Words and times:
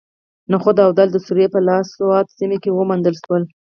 نخود 0.51 0.77
او 0.85 0.89
دال 0.97 1.09
د 1.13 1.17
سوریې 1.25 1.47
په 1.53 1.59
الاسود 1.63 2.25
سیمه 2.37 2.57
کې 2.63 2.69
وموندل 2.71 3.15
شول. 3.23 3.43